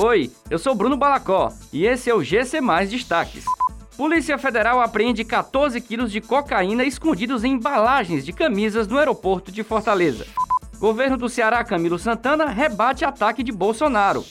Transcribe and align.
Oi, 0.00 0.30
eu 0.48 0.60
sou 0.60 0.76
Bruno 0.76 0.96
Balacó 0.96 1.52
e 1.72 1.84
esse 1.84 2.08
é 2.08 2.14
o 2.14 2.22
GC 2.22 2.60
Mais 2.60 2.88
Destaques. 2.88 3.44
Polícia 3.96 4.38
Federal 4.38 4.80
apreende 4.80 5.24
14 5.24 5.80
quilos 5.80 6.12
de 6.12 6.20
cocaína 6.20 6.84
escondidos 6.84 7.42
em 7.42 7.54
embalagens 7.54 8.24
de 8.24 8.32
camisas 8.32 8.86
no 8.86 8.96
aeroporto 8.96 9.50
de 9.50 9.64
Fortaleza. 9.64 10.24
Governo 10.78 11.16
do 11.16 11.28
Ceará, 11.28 11.64
Camilo 11.64 11.98
Santana, 11.98 12.46
rebate 12.46 13.04
ataque 13.04 13.42
de 13.42 13.50
Bolsonaro. 13.50 14.24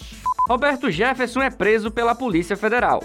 Roberto 0.48 0.90
Jefferson 0.90 1.42
é 1.42 1.50
preso 1.50 1.92
pela 1.92 2.16
Polícia 2.16 2.56
Federal. 2.56 3.04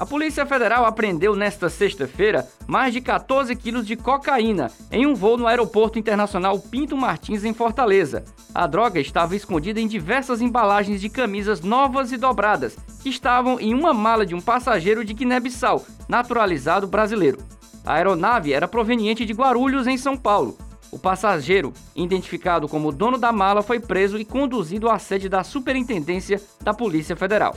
A 0.00 0.06
Polícia 0.06 0.46
Federal 0.46 0.86
apreendeu 0.86 1.36
nesta 1.36 1.68
sexta-feira 1.68 2.48
mais 2.66 2.90
de 2.94 3.02
14 3.02 3.54
quilos 3.54 3.86
de 3.86 3.96
cocaína 3.96 4.72
em 4.90 5.06
um 5.06 5.14
voo 5.14 5.36
no 5.36 5.46
Aeroporto 5.46 5.98
Internacional 5.98 6.58
Pinto 6.58 6.96
Martins, 6.96 7.44
em 7.44 7.52
Fortaleza. 7.52 8.24
A 8.54 8.66
droga 8.66 8.98
estava 8.98 9.36
escondida 9.36 9.78
em 9.78 9.86
diversas 9.86 10.40
embalagens 10.40 11.02
de 11.02 11.10
camisas 11.10 11.60
novas 11.60 12.12
e 12.12 12.16
dobradas, 12.16 12.78
que 13.02 13.10
estavam 13.10 13.60
em 13.60 13.74
uma 13.74 13.92
mala 13.92 14.24
de 14.24 14.34
um 14.34 14.40
passageiro 14.40 15.04
de 15.04 15.12
Guiné-Bissau, 15.12 15.84
naturalizado 16.08 16.86
brasileiro. 16.86 17.36
A 17.84 17.96
aeronave 17.96 18.54
era 18.54 18.66
proveniente 18.66 19.26
de 19.26 19.34
Guarulhos, 19.34 19.86
em 19.86 19.98
São 19.98 20.16
Paulo. 20.16 20.56
O 20.90 20.98
passageiro, 20.98 21.74
identificado 21.94 22.66
como 22.66 22.90
dono 22.90 23.18
da 23.18 23.32
mala, 23.32 23.60
foi 23.62 23.78
preso 23.78 24.16
e 24.16 24.24
conduzido 24.24 24.88
à 24.88 24.98
sede 24.98 25.28
da 25.28 25.44
Superintendência 25.44 26.40
da 26.64 26.72
Polícia 26.72 27.14
Federal. 27.14 27.54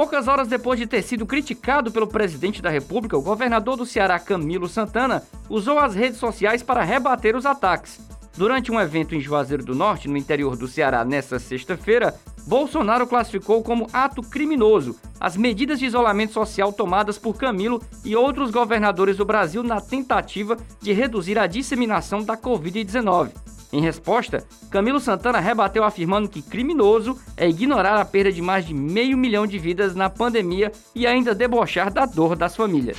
Poucas 0.00 0.28
horas 0.28 0.48
depois 0.48 0.80
de 0.80 0.86
ter 0.86 1.02
sido 1.02 1.26
criticado 1.26 1.92
pelo 1.92 2.06
presidente 2.06 2.62
da 2.62 2.70
República, 2.70 3.18
o 3.18 3.22
governador 3.22 3.76
do 3.76 3.84
Ceará, 3.84 4.18
Camilo 4.18 4.66
Santana, 4.66 5.22
usou 5.46 5.78
as 5.78 5.94
redes 5.94 6.18
sociais 6.18 6.62
para 6.62 6.82
rebater 6.82 7.36
os 7.36 7.44
ataques. 7.44 8.00
Durante 8.34 8.72
um 8.72 8.80
evento 8.80 9.14
em 9.14 9.20
Juazeiro 9.20 9.62
do 9.62 9.74
Norte, 9.74 10.08
no 10.08 10.16
interior 10.16 10.56
do 10.56 10.66
Ceará, 10.66 11.04
nesta 11.04 11.38
sexta-feira, 11.38 12.18
Bolsonaro 12.46 13.06
classificou 13.06 13.62
como 13.62 13.88
ato 13.92 14.22
criminoso 14.22 14.98
as 15.20 15.36
medidas 15.36 15.78
de 15.78 15.84
isolamento 15.84 16.32
social 16.32 16.72
tomadas 16.72 17.18
por 17.18 17.36
Camilo 17.36 17.82
e 18.02 18.16
outros 18.16 18.50
governadores 18.50 19.18
do 19.18 19.26
Brasil 19.26 19.62
na 19.62 19.82
tentativa 19.82 20.56
de 20.80 20.94
reduzir 20.94 21.38
a 21.38 21.46
disseminação 21.46 22.22
da 22.22 22.38
Covid-19. 22.38 23.32
Em 23.72 23.80
resposta, 23.80 24.44
Camilo 24.70 24.98
Santana 24.98 25.38
rebateu 25.38 25.84
afirmando 25.84 26.28
que 26.28 26.42
criminoso 26.42 27.16
é 27.36 27.48
ignorar 27.48 28.00
a 28.00 28.04
perda 28.04 28.32
de 28.32 28.42
mais 28.42 28.66
de 28.66 28.74
meio 28.74 29.16
milhão 29.16 29.46
de 29.46 29.58
vidas 29.58 29.94
na 29.94 30.10
pandemia 30.10 30.72
e 30.94 31.06
ainda 31.06 31.34
debochar 31.34 31.92
da 31.92 32.04
dor 32.04 32.34
das 32.34 32.56
famílias. 32.56 32.98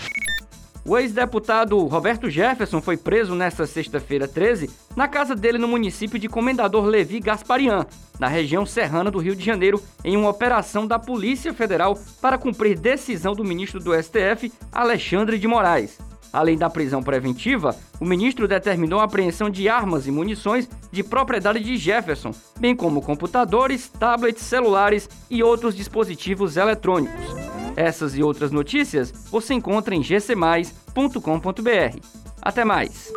O 0.84 0.98
ex-deputado 0.98 1.78
Roberto 1.86 2.28
Jefferson 2.28 2.82
foi 2.82 2.98
preso 2.98 3.36
nesta 3.36 3.68
sexta-feira 3.68 4.28
13 4.28 4.68
na 4.96 5.08
casa 5.08 5.36
dele 5.36 5.60
no 5.60 5.68
município 5.68 6.18
de 6.18 6.28
Comendador 6.28 6.86
Levi 6.86 7.20
Gasparian, 7.20 7.86
na 8.20 8.28
região 8.28 8.66
serrana 8.66 9.12
do 9.12 9.20
Rio 9.20 9.36
de 9.36 9.46
Janeiro, 9.46 9.82
em 10.04 10.18
uma 10.18 10.30
operação 10.30 10.88
da 10.88 10.98
Polícia 10.98 11.54
Federal 11.54 12.00
para 12.20 12.38
cumprir 12.38 12.80
decisão 12.80 13.34
do 13.34 13.44
ministro 13.44 13.80
do 13.80 13.94
STF, 13.94 14.52
Alexandre 14.72 15.38
de 15.38 15.48
Moraes. 15.48 16.00
Além 16.34 16.58
da 16.58 16.70
prisão 16.70 17.04
preventiva, 17.04 17.76
o 18.00 18.06
ministro 18.06 18.48
determinou 18.48 19.00
a 19.00 19.04
apreensão 19.04 19.50
de 19.50 19.68
armas 19.68 20.08
e 20.08 20.12
munições 20.12 20.70
de 20.92 21.04
propriedade 21.04 21.60
de 21.60 21.78
Jefferson, 21.78 22.34
bem 22.60 22.76
como 22.76 23.02
computadores, 23.02 23.90
tablets, 23.90 24.44
celulares 24.44 25.10
e 25.30 25.44
outros 25.44 25.76
dispositivos 25.76 26.58
eletrônicos. 26.58 27.26
Essas 27.76 28.16
e 28.16 28.24
outras 28.24 28.52
notícias 28.52 29.12
você 29.30 29.54
encontra 29.54 29.96
em 29.96 30.02
gcmais.com.br. 30.02 31.98
Até 32.42 32.66
mais! 32.66 33.12